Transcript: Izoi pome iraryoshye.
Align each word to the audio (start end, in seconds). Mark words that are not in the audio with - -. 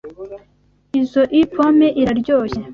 Izoi 0.99 1.41
pome 1.53 1.87
iraryoshye. 2.01 2.61